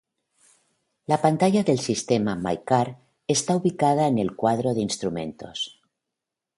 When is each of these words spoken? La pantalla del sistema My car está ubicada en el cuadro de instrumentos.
La 1.13 1.17
pantalla 1.25 1.61
del 1.67 1.79
sistema 1.83 2.35
My 2.47 2.63
car 2.71 2.97
está 3.37 3.55
ubicada 3.55 4.07
en 4.07 4.17
el 4.17 4.35
cuadro 4.35 4.73
de 4.73 4.81
instrumentos. 4.81 5.79